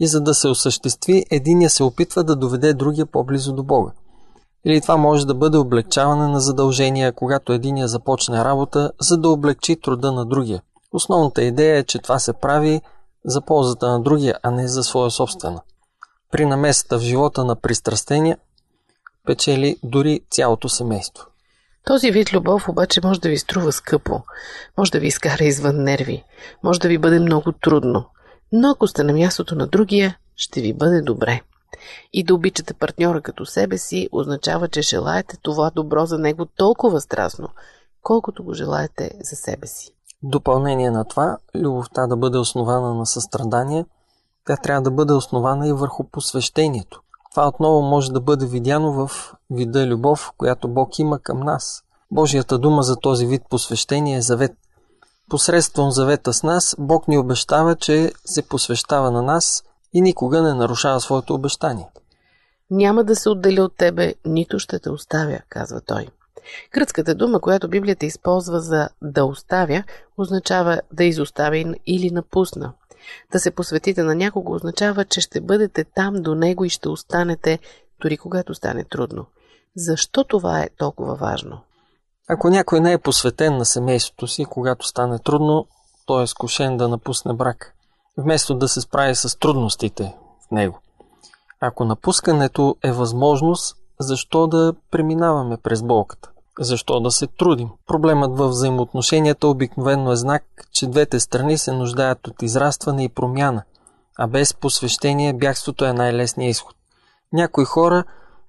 и 0.00 0.06
за 0.06 0.20
да 0.20 0.34
се 0.34 0.48
осъществи, 0.48 1.24
единия 1.30 1.70
се 1.70 1.82
опитва 1.82 2.24
да 2.24 2.36
доведе 2.36 2.74
другия 2.74 3.06
по-близо 3.06 3.52
до 3.52 3.62
Бога. 3.62 3.92
Или 4.64 4.80
това 4.80 4.96
може 4.96 5.26
да 5.26 5.34
бъде 5.34 5.58
облегчаване 5.58 6.28
на 6.28 6.40
задължения, 6.40 7.12
когато 7.12 7.52
единия 7.52 7.88
започне 7.88 8.44
работа, 8.44 8.92
за 9.00 9.16
да 9.16 9.28
облегчи 9.28 9.76
труда 9.80 10.12
на 10.12 10.26
другия. 10.26 10.62
Основната 10.92 11.42
идея 11.42 11.78
е, 11.78 11.84
че 11.84 11.98
това 11.98 12.18
се 12.18 12.32
прави 12.32 12.80
за 13.24 13.40
ползата 13.40 13.88
на 13.88 14.02
другия, 14.02 14.34
а 14.42 14.50
не 14.50 14.68
за 14.68 14.82
своя 14.82 15.10
собствена. 15.10 15.60
При 16.32 16.46
намесата 16.46 16.98
в 16.98 17.02
живота 17.02 17.44
на 17.44 17.56
пристрастения 17.56 18.38
печели 19.26 19.76
дори 19.82 20.20
цялото 20.30 20.68
семейство. 20.68 21.26
Този 21.84 22.10
вид 22.10 22.32
любов 22.32 22.68
обаче 22.68 23.00
може 23.04 23.20
да 23.20 23.28
ви 23.28 23.38
струва 23.38 23.72
скъпо, 23.72 24.22
може 24.78 24.92
да 24.92 25.00
ви 25.00 25.06
изкара 25.06 25.44
извън 25.44 25.82
нерви, 25.82 26.24
може 26.62 26.80
да 26.80 26.88
ви 26.88 26.98
бъде 26.98 27.20
много 27.20 27.52
трудно, 27.52 28.04
но 28.52 28.70
ако 28.70 28.86
сте 28.86 29.04
на 29.04 29.12
мястото 29.12 29.54
на 29.54 29.66
другия, 29.66 30.18
ще 30.36 30.60
ви 30.60 30.72
бъде 30.72 31.02
добре. 31.02 31.40
И 32.12 32.24
да 32.24 32.34
обичате 32.34 32.74
партньора 32.74 33.20
като 33.20 33.46
себе 33.46 33.78
си 33.78 34.08
означава, 34.12 34.68
че 34.68 34.82
желаете 34.82 35.36
това 35.42 35.70
добро 35.70 36.06
за 36.06 36.18
него 36.18 36.46
толкова 36.46 37.00
страстно, 37.00 37.48
колкото 38.02 38.44
го 38.44 38.54
желаете 38.54 39.10
за 39.20 39.36
себе 39.36 39.66
си. 39.66 39.90
Допълнение 40.22 40.90
на 40.90 41.04
това, 41.04 41.38
любовта 41.54 42.06
да 42.06 42.16
бъде 42.16 42.38
основана 42.38 42.94
на 42.94 43.06
състрадание, 43.06 43.84
тя 44.46 44.56
трябва 44.56 44.82
да 44.82 44.90
бъде 44.90 45.12
основана 45.12 45.68
и 45.68 45.72
върху 45.72 46.04
посвещението. 46.04 47.00
Това 47.30 47.48
отново 47.48 47.82
може 47.82 48.12
да 48.12 48.20
бъде 48.20 48.46
видяно 48.46 48.92
в 48.92 49.34
вида 49.50 49.86
любов, 49.86 50.32
която 50.38 50.68
Бог 50.68 50.98
има 50.98 51.18
към 51.18 51.40
нас. 51.40 51.82
Божията 52.10 52.58
дума 52.58 52.82
за 52.82 52.96
този 52.96 53.26
вид 53.26 53.42
посвещение 53.50 54.16
е 54.16 54.22
завет. 54.22 54.52
Посредством 55.30 55.90
завета 55.90 56.32
с 56.32 56.42
нас, 56.42 56.76
Бог 56.78 57.08
ни 57.08 57.18
обещава, 57.18 57.76
че 57.76 58.12
се 58.24 58.48
посвещава 58.48 59.10
на 59.10 59.22
нас 59.22 59.64
и 59.94 60.00
никога 60.00 60.42
не 60.42 60.54
нарушава 60.54 61.00
своето 61.00 61.34
обещание. 61.34 61.88
Няма 62.70 63.04
да 63.04 63.16
се 63.16 63.28
отделя 63.28 63.62
от 63.62 63.76
тебе, 63.76 64.14
нито 64.26 64.58
ще 64.58 64.78
те 64.78 64.90
оставя, 64.90 65.40
казва 65.48 65.80
той. 65.80 66.08
Гръцката 66.72 67.14
дума, 67.14 67.40
която 67.40 67.68
Библията 67.68 68.06
използва 68.06 68.60
за 68.60 68.88
да 69.02 69.24
оставя, 69.24 69.82
означава 70.18 70.80
да 70.92 71.04
изоставя 71.04 71.74
или 71.86 72.10
напусна. 72.10 72.72
Да 73.32 73.38
се 73.40 73.50
посветите 73.50 74.02
на 74.02 74.14
някого 74.14 74.54
означава, 74.54 75.04
че 75.04 75.20
ще 75.20 75.40
бъдете 75.40 75.84
там 75.84 76.14
до 76.22 76.34
него 76.34 76.64
и 76.64 76.70
ще 76.70 76.88
останете, 76.88 77.58
дори 78.02 78.16
когато 78.16 78.54
стане 78.54 78.84
трудно. 78.84 79.26
Защо 79.76 80.24
това 80.24 80.60
е 80.60 80.68
толкова 80.78 81.14
важно? 81.14 81.58
Ако 82.28 82.50
някой 82.50 82.80
не 82.80 82.92
е 82.92 82.98
посветен 82.98 83.56
на 83.56 83.64
семейството 83.64 84.26
си, 84.26 84.44
когато 84.44 84.86
стане 84.86 85.18
трудно, 85.18 85.66
той 86.06 86.22
е 86.22 86.26
скушен 86.26 86.76
да 86.76 86.88
напусне 86.88 87.34
брак 87.34 87.73
вместо 88.18 88.54
да 88.54 88.68
се 88.68 88.80
справи 88.80 89.14
с 89.14 89.38
трудностите 89.38 90.14
в 90.48 90.50
него. 90.50 90.80
Ако 91.60 91.84
напускането 91.84 92.76
е 92.84 92.92
възможност, 92.92 93.76
защо 94.00 94.46
да 94.46 94.74
преминаваме 94.90 95.56
през 95.56 95.82
болката? 95.82 96.30
Защо 96.60 97.00
да 97.00 97.10
се 97.10 97.26
трудим? 97.26 97.68
Проблемът 97.86 98.38
в 98.38 98.48
взаимоотношенията 98.48 99.48
обикновено 99.48 100.12
е 100.12 100.16
знак, 100.16 100.44
че 100.72 100.86
двете 100.86 101.20
страни 101.20 101.58
се 101.58 101.72
нуждаят 101.72 102.28
от 102.28 102.42
израстване 102.42 103.04
и 103.04 103.08
промяна, 103.08 103.62
а 104.18 104.26
без 104.26 104.54
посвещение 104.54 105.32
бягството 105.32 105.84
е 105.84 105.92
най-лесният 105.92 106.50
изход. 106.50 106.76
Някои 107.32 107.64
хора 107.64 108.04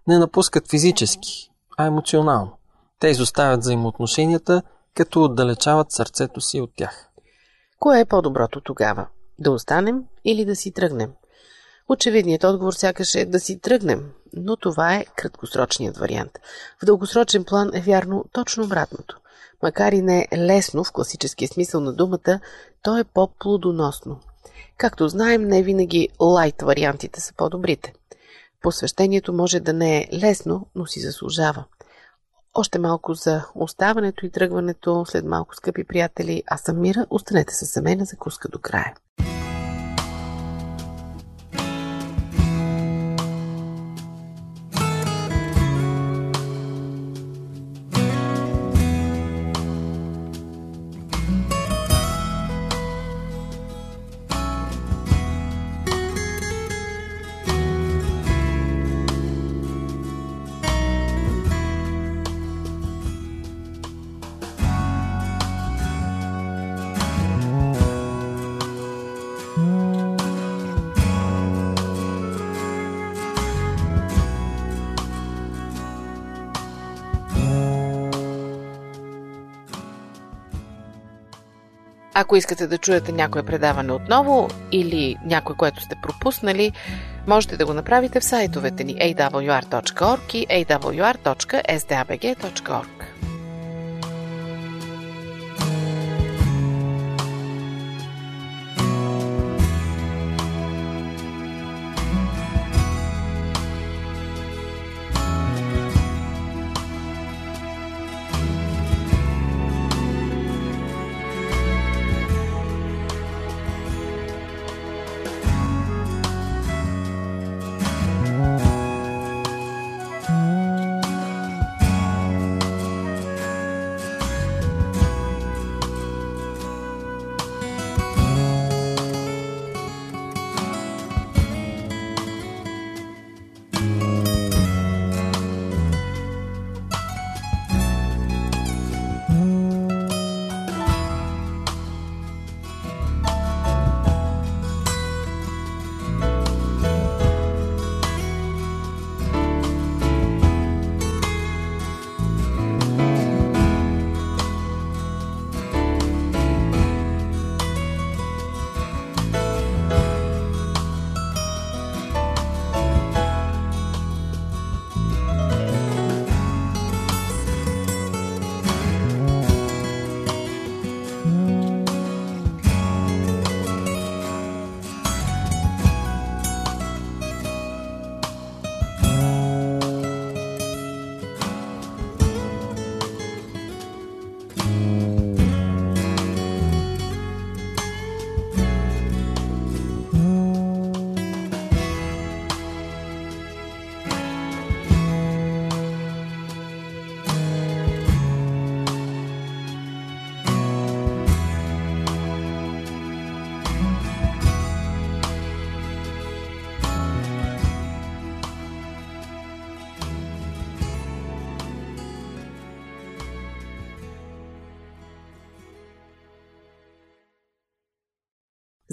не 0.07 0.17
напускат 0.17 0.69
физически, 0.69 1.51
а 1.77 1.85
емоционално. 1.85 2.57
Те 2.99 3.07
изоставят 3.07 3.59
взаимоотношенията, 3.59 4.61
като 4.95 5.23
отдалечават 5.23 5.91
сърцето 5.91 6.41
си 6.41 6.61
от 6.61 6.69
тях. 6.75 7.09
Кое 7.79 7.99
е 7.99 8.05
по-доброто 8.05 8.61
тогава? 8.61 9.07
Да 9.39 9.51
останем 9.51 10.03
или 10.25 10.45
да 10.45 10.55
си 10.55 10.71
тръгнем? 10.71 11.11
Очевидният 11.89 12.43
отговор 12.43 12.73
сякаш 12.73 13.15
е 13.15 13.25
да 13.25 13.39
си 13.39 13.59
тръгнем, 13.59 14.11
но 14.33 14.57
това 14.57 14.95
е 14.95 15.05
краткосрочният 15.05 15.97
вариант. 15.97 16.39
В 16.81 16.85
дългосрочен 16.85 17.43
план 17.43 17.71
е 17.73 17.81
вярно 17.81 18.25
точно 18.31 18.63
обратното. 18.63 19.19
Макар 19.63 19.91
и 19.91 20.01
не 20.01 20.27
е 20.31 20.37
лесно 20.37 20.83
в 20.83 20.91
класическия 20.91 21.47
смисъл 21.47 21.81
на 21.81 21.93
думата, 21.93 22.39
то 22.81 22.97
е 22.97 23.03
по-плодоносно. 23.03 24.19
Както 24.77 25.09
знаем, 25.09 25.47
не 25.47 25.63
винаги 25.63 26.09
лайт 26.19 26.61
вариантите 26.61 27.21
са 27.21 27.33
по-добрите. 27.33 27.93
Посвещението 28.61 29.33
може 29.33 29.59
да 29.59 29.73
не 29.73 29.97
е 29.97 30.09
лесно, 30.13 30.67
но 30.75 30.85
си 30.85 30.99
заслужава. 30.99 31.63
Още 32.57 32.79
малко 32.79 33.13
за 33.13 33.45
оставането 33.55 34.25
и 34.25 34.29
тръгването 34.31 35.05
след 35.05 35.25
малко, 35.25 35.55
скъпи 35.55 35.83
приятели. 35.83 36.43
Аз 36.47 36.61
съм 36.61 36.81
Мира. 36.81 37.05
Останете 37.09 37.53
с 37.53 37.65
семейна 37.65 38.05
закуска 38.05 38.49
до 38.49 38.59
края. 38.59 38.93
Ако 82.17 82.35
искате 82.35 82.67
да 82.67 82.77
чуете 82.77 83.11
някое 83.11 83.43
предаване 83.43 83.91
отново 83.91 84.49
или 84.71 85.15
някое, 85.25 85.55
което 85.55 85.81
сте 85.81 85.95
пропуснали, 86.01 86.71
можете 87.27 87.57
да 87.57 87.65
го 87.65 87.73
направите 87.73 88.19
в 88.19 88.23
сайтовете 88.23 88.83
ни 88.83 88.95
awr.org 88.95 90.35
и 90.35 90.65
awr.sdabg.org. 90.65 92.94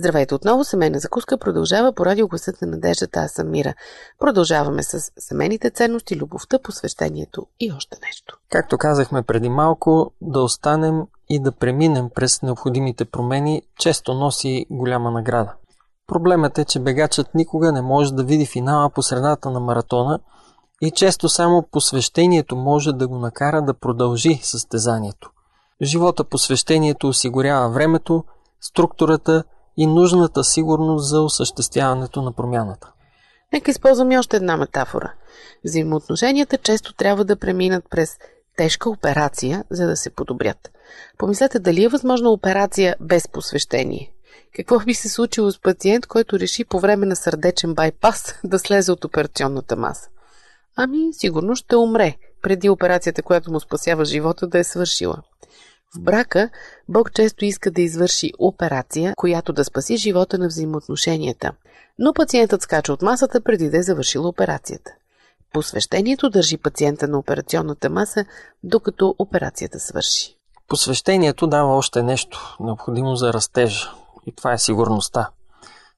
Здравейте 0.02 0.34
отново, 0.34 0.64
семейна 0.64 0.98
закуска 0.98 1.38
продължава 1.38 1.92
по 1.92 2.06
радио 2.06 2.28
Гласът 2.28 2.62
на 2.62 2.68
надеждата. 2.68 3.20
Аз 3.20 3.32
съм 3.32 3.50
Мира. 3.50 3.74
Продължаваме 4.18 4.82
с 4.82 5.12
семейните 5.18 5.70
ценности, 5.70 6.16
любовта, 6.16 6.58
посвещението 6.58 7.46
и 7.60 7.72
още 7.76 7.98
нещо. 8.06 8.38
Както 8.50 8.78
казахме 8.78 9.22
преди 9.22 9.48
малко, 9.48 10.12
да 10.20 10.40
останем 10.40 11.02
и 11.28 11.42
да 11.42 11.52
преминем 11.52 12.10
през 12.14 12.42
необходимите 12.42 13.04
промени 13.04 13.62
често 13.78 14.14
носи 14.14 14.66
голяма 14.70 15.10
награда. 15.10 15.54
Проблемът 16.06 16.58
е, 16.58 16.64
че 16.64 16.80
бегачът 16.80 17.34
никога 17.34 17.72
не 17.72 17.82
може 17.82 18.14
да 18.14 18.24
види 18.24 18.46
финала 18.46 18.90
по 18.90 19.02
средата 19.02 19.50
на 19.50 19.60
маратона 19.60 20.18
и 20.80 20.90
често 20.90 21.28
само 21.28 21.68
посвещението 21.72 22.56
може 22.56 22.92
да 22.92 23.08
го 23.08 23.18
накара 23.18 23.62
да 23.62 23.74
продължи 23.74 24.40
състезанието. 24.42 25.30
Живота 25.82 26.24
посвещението 26.24 27.08
осигурява 27.08 27.70
времето, 27.70 28.24
структурата 28.60 29.44
и 29.76 29.86
нужната 29.86 30.44
сигурност 30.44 31.08
за 31.08 31.20
осъществяването 31.20 32.22
на 32.22 32.32
промяната. 32.32 32.92
Нека 33.52 33.70
използвам 33.70 34.12
и 34.12 34.18
още 34.18 34.36
една 34.36 34.56
метафора. 34.56 35.12
Взаимоотношенията 35.64 36.58
често 36.58 36.94
трябва 36.94 37.24
да 37.24 37.36
преминат 37.36 37.84
през 37.90 38.16
тежка 38.56 38.90
операция, 38.90 39.64
за 39.70 39.86
да 39.86 39.96
се 39.96 40.10
подобрят. 40.10 40.70
Помислете 41.18 41.58
дали 41.58 41.84
е 41.84 41.88
възможна 41.88 42.30
операция 42.30 42.96
без 43.00 43.28
посвещение. 43.28 44.12
Какво 44.56 44.78
би 44.78 44.94
се 44.94 45.08
случило 45.08 45.50
с 45.50 45.60
пациент, 45.60 46.06
който 46.06 46.38
реши 46.38 46.64
по 46.64 46.80
време 46.80 47.06
на 47.06 47.16
сърдечен 47.16 47.74
байпас 47.74 48.34
да 48.44 48.58
слезе 48.58 48.92
от 48.92 49.04
операционната 49.04 49.76
маса? 49.76 50.08
Ами, 50.76 51.12
сигурно 51.12 51.56
ще 51.56 51.76
умре, 51.76 52.16
преди 52.42 52.68
операцията, 52.68 53.22
която 53.22 53.52
му 53.52 53.60
спасява 53.60 54.04
живота, 54.04 54.46
да 54.46 54.58
е 54.58 54.64
свършила. 54.64 55.22
В 55.96 56.00
брака 56.00 56.50
Бог 56.88 57.12
често 57.12 57.44
иска 57.44 57.70
да 57.70 57.82
извърши 57.82 58.30
операция, 58.38 59.14
която 59.16 59.52
да 59.52 59.64
спаси 59.64 59.96
живота 59.96 60.38
на 60.38 60.46
взаимоотношенията, 60.46 61.52
но 61.98 62.12
пациентът 62.12 62.62
скача 62.62 62.92
от 62.92 63.02
масата 63.02 63.40
преди 63.40 63.70
да 63.70 63.78
е 63.78 63.82
завършил 63.82 64.28
операцията. 64.28 64.90
Посвещението 65.52 66.30
държи 66.30 66.56
пациента 66.58 67.08
на 67.08 67.18
операционната 67.18 67.90
маса, 67.90 68.24
докато 68.64 69.14
операцията 69.18 69.80
свърши. 69.80 70.36
Посвещението 70.68 71.46
дава 71.46 71.76
още 71.76 72.02
нещо, 72.02 72.56
необходимо 72.60 73.16
за 73.16 73.32
растежа, 73.32 73.90
и 74.26 74.34
това 74.34 74.52
е 74.52 74.58
сигурността. 74.58 75.30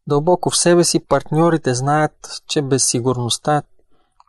Дълбоко 0.07 0.51
в 0.51 0.57
себе 0.57 0.85
си 0.85 1.01
партньорите 1.01 1.75
знаят, 1.75 2.43
че 2.47 2.63
без 2.63 2.85
сигурността, 2.85 3.63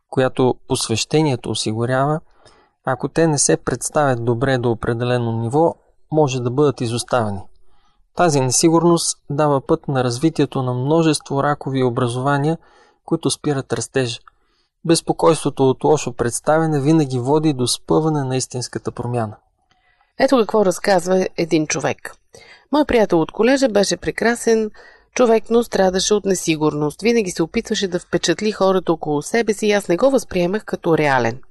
която 0.09 0.55
посвещението 0.67 1.49
осигурява– 1.49 2.19
ако 2.85 3.07
те 3.07 3.27
не 3.27 3.37
се 3.37 3.57
представят 3.57 4.25
добре 4.25 4.57
до 4.57 4.71
определено 4.71 5.31
ниво, 5.31 5.75
може 6.11 6.41
да 6.41 6.51
бъдат 6.51 6.81
изоставени. 6.81 7.41
Тази 8.15 8.41
несигурност 8.41 9.17
дава 9.29 9.61
път 9.61 9.87
на 9.87 10.03
развитието 10.03 10.63
на 10.63 10.73
множество 10.73 11.43
ракови 11.43 11.83
образования, 11.83 12.57
които 13.05 13.29
спират 13.29 13.73
растежа. 13.73 14.19
Безпокойството 14.85 15.69
от 15.69 15.83
лошо 15.83 16.13
представяне 16.13 16.81
винаги 16.81 17.19
води 17.19 17.53
до 17.53 17.67
спъване 17.67 18.23
на 18.23 18.35
истинската 18.37 18.91
промяна. 18.91 19.35
Ето 20.19 20.37
какво 20.37 20.65
разказва 20.65 21.27
един 21.37 21.67
човек. 21.67 22.15
Мой 22.71 22.85
приятел 22.85 23.21
от 23.21 23.31
колежа 23.31 23.69
беше 23.69 23.97
прекрасен 23.97 24.71
човек, 25.13 25.43
но 25.49 25.63
страдаше 25.63 26.13
от 26.13 26.25
несигурност. 26.25 27.01
Винаги 27.01 27.31
се 27.31 27.43
опитваше 27.43 27.87
да 27.87 27.99
впечатли 27.99 28.51
хората 28.51 28.93
около 28.93 29.21
себе 29.21 29.53
си 29.53 29.67
и 29.67 29.71
аз 29.71 29.87
не 29.87 29.97
го 29.97 30.09
възприемах 30.09 30.65
като 30.65 30.97
реален– 30.97 31.41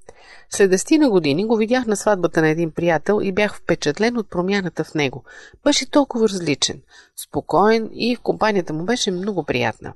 След 0.51 0.71
десетина 0.71 1.11
години 1.11 1.47
го 1.47 1.57
видях 1.57 1.87
на 1.87 1.97
сватбата 1.97 2.41
на 2.41 2.49
един 2.49 2.71
приятел 2.71 3.21
и 3.23 3.33
бях 3.33 3.57
впечатлен 3.57 4.17
от 4.17 4.31
промяната 4.31 4.85
в 4.85 4.95
него. 4.95 5.25
Беше 5.65 5.91
толкова 5.91 6.29
различен, 6.29 6.83
спокоен 7.17 7.91
и 7.93 8.17
в 8.17 8.21
компанията 8.21 8.73
му 8.73 8.85
беше 8.85 9.11
много 9.11 9.45
приятна. 9.45 9.93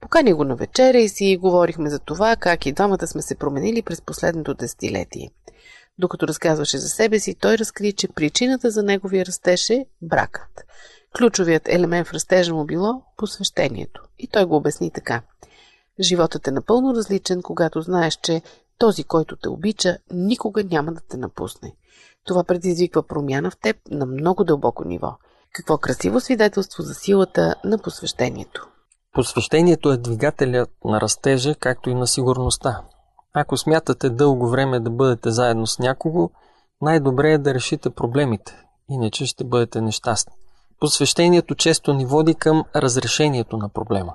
Покани 0.00 0.32
го 0.32 0.44
на 0.44 0.56
вечеря 0.56 0.98
и 0.98 1.08
си 1.08 1.38
говорихме 1.40 1.90
за 1.90 1.98
това, 1.98 2.36
как 2.36 2.66
и 2.66 2.72
двамата 2.72 3.06
сме 3.06 3.22
се 3.22 3.34
променили 3.34 3.82
през 3.82 4.00
последното 4.00 4.54
десетилетие. 4.54 5.30
Докато 5.98 6.28
разказваше 6.28 6.78
за 6.78 6.88
себе 6.88 7.18
си, 7.18 7.34
той 7.34 7.58
разкри, 7.58 7.92
че 7.92 8.08
причината 8.08 8.70
за 8.70 8.82
неговия 8.82 9.26
растеж 9.26 9.70
е 9.70 9.86
бракът. 10.02 10.64
Ключовият 11.16 11.68
елемент 11.68 12.08
в 12.08 12.12
растежа 12.12 12.54
му 12.54 12.64
било 12.64 13.02
посвещението. 13.16 14.02
И 14.18 14.28
той 14.28 14.44
го 14.44 14.56
обясни 14.56 14.90
така. 14.90 15.22
Животът 16.00 16.46
е 16.46 16.50
напълно 16.50 16.94
различен, 16.94 17.42
когато 17.42 17.82
знаеш, 17.82 18.18
че 18.22 18.42
този, 18.82 19.04
който 19.04 19.36
те 19.36 19.48
обича, 19.48 19.98
никога 20.12 20.64
няма 20.64 20.92
да 20.92 21.00
те 21.08 21.16
напусне. 21.16 21.74
Това 22.24 22.44
предизвиква 22.44 23.02
промяна 23.02 23.50
в 23.50 23.56
теб 23.56 23.76
на 23.90 24.06
много 24.06 24.44
дълбоко 24.44 24.84
ниво. 24.84 25.16
Какво 25.52 25.78
красиво 25.78 26.20
свидетелство 26.20 26.82
за 26.82 26.94
силата 26.94 27.54
на 27.64 27.78
посвещението. 27.78 28.68
Посвещението 29.12 29.92
е 29.92 29.96
двигателят 29.96 30.70
на 30.84 31.00
растежа, 31.00 31.54
както 31.54 31.90
и 31.90 31.94
на 31.94 32.06
сигурността. 32.06 32.82
Ако 33.34 33.56
смятате 33.56 34.10
дълго 34.10 34.48
време 34.48 34.80
да 34.80 34.90
бъдете 34.90 35.30
заедно 35.30 35.66
с 35.66 35.78
някого, 35.78 36.30
най-добре 36.80 37.32
е 37.32 37.38
да 37.38 37.54
решите 37.54 37.90
проблемите, 37.90 38.62
иначе 38.90 39.26
ще 39.26 39.44
бъдете 39.44 39.80
нещастни. 39.80 40.34
Посвещението 40.80 41.54
често 41.54 41.92
ни 41.92 42.06
води 42.06 42.34
към 42.34 42.64
разрешението 42.76 43.56
на 43.56 43.68
проблема. 43.68 44.14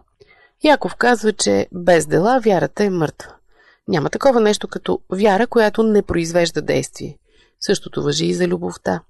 Яков 0.64 0.96
казва, 0.96 1.34
че 1.34 1.68
без 1.72 2.08
дела 2.08 2.40
вярата 2.44 2.84
е 2.84 2.90
мъртва. 2.90 3.37
Няма 3.88 4.10
такова 4.10 4.42
нещо 4.42 4.68
като 4.68 5.00
вяра, 5.10 5.48
която 5.48 5.84
не 5.84 6.02
произвежда 6.02 6.62
действие. 6.62 7.18
Същото 7.60 8.04
въжи 8.04 8.26
и 8.26 8.34
за 8.34 8.48
любовта. 8.48 9.02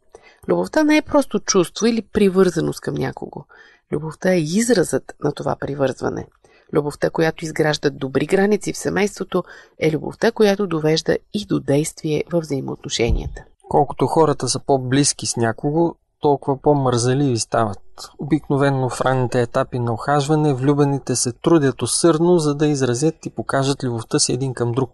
Любовта 0.48 0.84
не 0.84 0.98
е 0.98 1.02
просто 1.02 1.40
чувство 1.40 1.86
или 1.86 2.02
привързаност 2.02 2.82
към 2.82 2.94
някого. 2.94 3.46
Любовта 3.92 4.34
е 4.34 4.40
изразът 4.40 5.16
на 5.24 5.32
това 5.32 5.56
привързване. 5.56 6.28
Любовта, 6.74 7.10
която 7.10 7.46
изгражда 7.46 7.90
добри 7.90 8.26
граници 8.26 8.74
в 8.74 8.78
семейството, 8.78 9.44
е 9.80 9.92
любовта, 9.92 10.32
която 10.32 10.68
довежда 10.68 11.18
и 11.34 11.46
до 11.46 11.60
действие 11.60 12.24
в 12.32 12.40
взаимоотношенията. 12.40 13.44
Колкото 13.70 14.08
хората 14.08 14.48
са 14.48 14.60
по-близки 14.60 15.28
с 15.28 15.36
някого, 15.36 15.96
толкова 16.22 16.62
по-мързаливи 16.62 17.38
стават. 17.38 17.80
Обикновенно 18.20 18.90
в 18.90 19.02
ранните 19.02 19.42
етапи 19.42 19.80
на 19.80 19.94
охажване 19.94 20.54
влюбените 20.54 21.16
се 21.16 21.32
трудят 21.32 21.82
усърдно, 21.82 22.40
за 22.40 22.56
да 22.56 22.68
изразят 22.68 23.26
и 23.26 23.30
покажат 23.30 23.84
любовта 23.84 24.20
си 24.20 24.34
един 24.34 24.54
към 24.54 24.72
друг. 24.72 24.92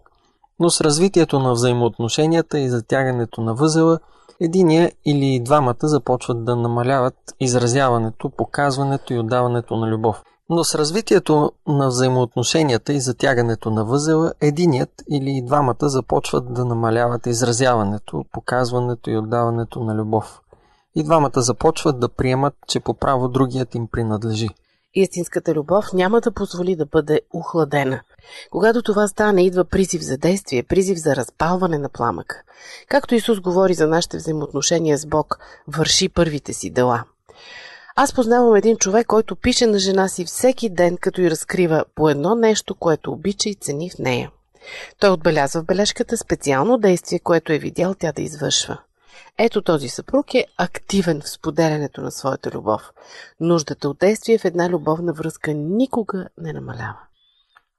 Но 0.60 0.70
с 0.70 0.80
развитието 0.80 1.38
на 1.38 1.52
взаимоотношенията 1.52 2.58
и 2.58 2.68
затягането 2.68 3.40
на 3.40 3.54
възела, 3.54 3.98
единия 4.40 4.92
или 5.04 5.40
двамата 5.44 5.76
започват 5.82 6.44
да 6.44 6.56
намаляват 6.56 7.14
изразяването, 7.40 8.30
показването 8.30 9.12
и 9.12 9.18
отдаването 9.18 9.76
на 9.76 9.86
любов. 9.86 10.22
Но 10.50 10.64
с 10.64 10.74
развитието 10.74 11.52
на 11.66 11.88
взаимоотношенията 11.88 12.92
и 12.92 13.00
затягането 13.00 13.70
на 13.70 13.84
възела, 13.84 14.32
единият 14.40 14.90
или 15.10 15.42
двамата 15.46 15.88
започват 15.88 16.54
да 16.54 16.64
намаляват 16.64 17.26
изразяването, 17.26 18.24
показването 18.32 19.10
и 19.10 19.16
отдаването 19.16 19.84
на 19.84 19.94
любов 19.94 20.40
и 20.94 21.02
двамата 21.02 21.40
започват 21.42 22.00
да 22.00 22.08
приемат, 22.08 22.54
че 22.68 22.80
по 22.80 22.94
право 22.94 23.28
другият 23.28 23.74
им 23.74 23.86
принадлежи. 23.92 24.48
Истинската 24.94 25.54
любов 25.54 25.92
няма 25.92 26.20
да 26.20 26.32
позволи 26.32 26.76
да 26.76 26.86
бъде 26.86 27.20
охладена. 27.32 28.00
Когато 28.50 28.82
това 28.82 29.08
стане, 29.08 29.46
идва 29.46 29.64
призив 29.64 30.02
за 30.02 30.18
действие, 30.18 30.62
призив 30.62 30.98
за 30.98 31.16
разпалване 31.16 31.78
на 31.78 31.88
пламъка. 31.88 32.42
Както 32.88 33.14
Исус 33.14 33.40
говори 33.40 33.74
за 33.74 33.86
нашите 33.86 34.16
взаимоотношения 34.16 34.98
с 34.98 35.06
Бог, 35.06 35.38
върши 35.68 36.08
първите 36.08 36.52
си 36.52 36.70
дела. 36.70 37.04
Аз 37.96 38.12
познавам 38.12 38.56
един 38.56 38.76
човек, 38.76 39.06
който 39.06 39.36
пише 39.36 39.66
на 39.66 39.78
жена 39.78 40.08
си 40.08 40.24
всеки 40.24 40.68
ден, 40.70 40.96
като 40.96 41.20
й 41.20 41.30
разкрива 41.30 41.84
по 41.94 42.08
едно 42.08 42.34
нещо, 42.34 42.74
което 42.74 43.12
обича 43.12 43.48
и 43.48 43.54
цени 43.54 43.90
в 43.90 43.98
нея. 43.98 44.30
Той 44.98 45.10
отбелязва 45.10 45.60
в 45.60 45.64
бележката 45.64 46.16
специално 46.16 46.78
действие, 46.78 47.18
което 47.18 47.52
е 47.52 47.58
видял 47.58 47.94
тя 47.94 48.12
да 48.12 48.22
извършва. 48.22 48.78
Ето 49.38 49.62
този 49.62 49.88
съпруг 49.88 50.34
е 50.34 50.46
активен 50.58 51.20
в 51.20 51.28
споделянето 51.28 52.00
на 52.00 52.10
своята 52.10 52.50
любов. 52.50 52.82
Нуждата 53.40 53.88
от 53.88 53.98
действие 53.98 54.38
в 54.38 54.44
една 54.44 54.68
любовна 54.68 55.12
връзка 55.12 55.54
никога 55.54 56.28
не 56.38 56.52
намалява. 56.52 56.98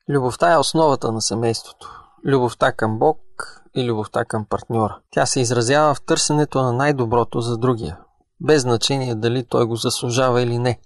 Любовта 0.10 0.54
е 0.54 0.58
основата 0.58 1.12
на 1.12 1.22
семейството. 1.22 2.02
Любовта 2.26 2.72
към 2.72 3.00
Бог 3.00 3.20
и 3.76 3.84
любовта 3.84 4.26
към 4.26 4.46
партньора. 4.46 5.00
Тя 5.12 5.26
се 5.26 5.40
изразява 5.40 5.96
в 5.96 6.02
търсенето 6.02 6.62
на 6.62 6.74
най-доброто 6.74 7.42
за 7.42 7.58
другия, 7.58 7.98
без 8.42 8.62
значение 8.62 9.16
дали 9.16 9.46
той 9.46 9.66
го 9.66 9.76
заслужава 9.76 10.42
или 10.42 10.60
не. 10.60 10.80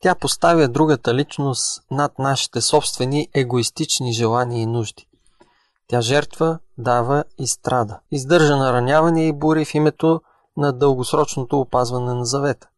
Тя 0.00 0.14
поставя 0.14 0.68
другата 0.68 1.14
личност 1.14 1.82
над 1.90 2.18
нашите 2.18 2.60
собствени 2.60 3.28
егоистични 3.34 4.12
желания 4.12 4.62
и 4.62 4.66
нужди. 4.66 5.06
Тя 5.92 6.00
жертва, 6.00 6.58
дава 6.78 7.24
и 7.38 7.46
страда. 7.46 8.00
Издържа 8.10 8.56
наранявания 8.56 9.26
и 9.26 9.32
бури 9.32 9.64
в 9.64 9.74
името 9.74 10.20
на 10.56 10.72
дългосрочното 10.72 11.60
опазване 11.60 12.14
на 12.14 12.24
завета. 12.24 12.68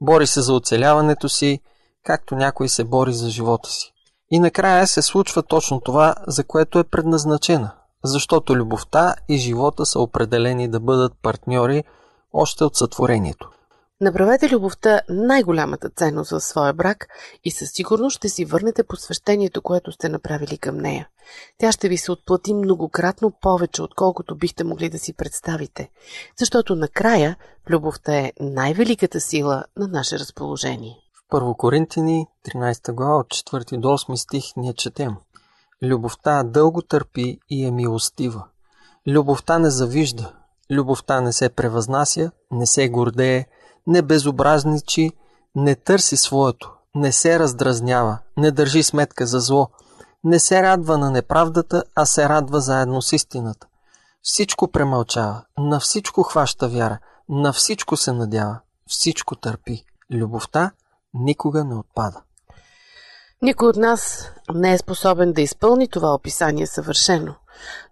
Бори 0.00 0.26
се 0.26 0.40
за 0.40 0.54
оцеляването 0.54 1.28
си, 1.28 1.60
както 2.04 2.34
някой 2.34 2.68
се 2.68 2.84
бори 2.84 3.12
за 3.12 3.30
живота 3.30 3.70
си. 3.70 3.92
И 4.30 4.38
накрая 4.38 4.86
се 4.86 5.02
случва 5.02 5.42
точно 5.42 5.80
това, 5.80 6.14
за 6.26 6.44
което 6.44 6.78
е 6.78 6.84
предназначена, 6.84 7.70
защото 8.04 8.56
любовта 8.56 9.14
и 9.28 9.36
живота 9.36 9.86
са 9.86 10.00
определени 10.00 10.68
да 10.68 10.80
бъдат 10.80 11.12
партньори 11.22 11.84
още 12.32 12.64
от 12.64 12.76
сътворението. 12.76 13.50
Направете 14.00 14.48
любовта 14.48 15.00
най-голямата 15.08 15.90
ценност 15.90 16.30
в 16.30 16.40
своя 16.40 16.72
брак 16.72 17.06
и 17.44 17.50
със 17.50 17.70
сигурност 17.70 18.16
ще 18.16 18.28
си 18.28 18.44
върнете 18.44 18.82
посвещението, 18.82 19.62
което 19.62 19.92
сте 19.92 20.08
направили 20.08 20.58
към 20.58 20.76
нея. 20.76 21.08
Тя 21.58 21.72
ще 21.72 21.88
ви 21.88 21.96
се 21.96 22.12
отплати 22.12 22.54
многократно 22.54 23.32
повече, 23.40 23.82
отколкото 23.82 24.36
бихте 24.36 24.64
могли 24.64 24.88
да 24.88 24.98
си 24.98 25.12
представите, 25.12 25.90
защото 26.38 26.76
накрая 26.76 27.36
любовта 27.70 28.16
е 28.18 28.32
най-великата 28.40 29.20
сила 29.20 29.64
на 29.76 29.88
наше 29.88 30.18
разположение. 30.18 30.96
В 31.14 31.28
Първо 31.28 31.56
Коринтини, 31.56 32.26
13 32.48 32.92
глава, 32.92 33.16
от 33.16 33.26
4 33.26 33.80
до 33.80 33.88
8 33.88 34.14
стих 34.14 34.44
ние 34.56 34.74
четем. 34.74 35.16
Любовта 35.82 36.42
дълго 36.42 36.82
търпи 36.82 37.38
и 37.50 37.64
е 37.64 37.70
милостива. 37.70 38.44
Любовта 39.06 39.58
не 39.58 39.70
завижда. 39.70 40.32
Любовта 40.70 41.20
не 41.20 41.32
се 41.32 41.48
превъзнася, 41.48 42.30
не 42.50 42.66
се 42.66 42.88
гордее, 42.88 43.46
не 43.86 44.02
безобразничи, 44.02 45.12
не 45.56 45.74
търси 45.74 46.16
своето, 46.16 46.72
не 46.94 47.12
се 47.12 47.38
раздразнява, 47.38 48.18
не 48.36 48.50
държи 48.50 48.82
сметка 48.82 49.26
за 49.26 49.40
зло, 49.40 49.68
не 50.24 50.38
се 50.38 50.62
радва 50.62 50.98
на 50.98 51.10
неправдата, 51.10 51.84
а 51.94 52.06
се 52.06 52.28
радва 52.28 52.60
заедно 52.60 53.02
с 53.02 53.12
истината. 53.12 53.66
Всичко 54.22 54.68
премълчава, 54.68 55.42
на 55.58 55.80
всичко 55.80 56.22
хваща 56.22 56.68
вяра, 56.68 56.98
на 57.28 57.52
всичко 57.52 57.96
се 57.96 58.12
надява, 58.12 58.60
всичко 58.86 59.36
търпи. 59.36 59.84
Любовта 60.12 60.70
никога 61.14 61.64
не 61.64 61.74
отпада. 61.74 62.22
Никой 63.42 63.68
от 63.68 63.76
нас 63.76 64.30
не 64.54 64.72
е 64.72 64.78
способен 64.78 65.32
да 65.32 65.42
изпълни 65.42 65.88
това 65.88 66.14
описание 66.14 66.66
съвършено, 66.66 67.34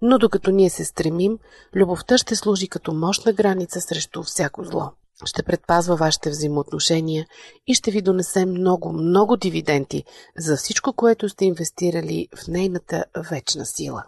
но 0.02 0.18
докато 0.18 0.50
ние 0.50 0.70
се 0.70 0.84
стремим, 0.84 1.38
любовта 1.76 2.18
ще 2.18 2.36
служи 2.36 2.68
като 2.68 2.92
мощна 2.92 3.32
граница 3.32 3.80
срещу 3.80 4.22
всяко 4.22 4.64
зло 4.64 4.92
ще 5.24 5.42
предпазва 5.42 5.96
вашите 5.96 6.30
взаимоотношения 6.30 7.26
и 7.66 7.74
ще 7.74 7.90
ви 7.90 8.02
донесе 8.02 8.46
много, 8.46 8.92
много 8.92 9.36
дивиденти 9.36 10.04
за 10.38 10.56
всичко, 10.56 10.92
което 10.92 11.28
сте 11.28 11.44
инвестирали 11.44 12.28
в 12.36 12.48
нейната 12.48 13.04
вечна 13.30 13.66
сила. 13.66 14.04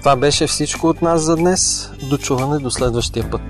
Това 0.00 0.16
беше 0.16 0.46
всичко 0.46 0.88
от 0.88 1.02
нас 1.02 1.22
за 1.22 1.36
днес. 1.36 1.90
Дочуване 2.10 2.58
до 2.58 2.70
следващия 2.70 3.30
път. 3.30 3.40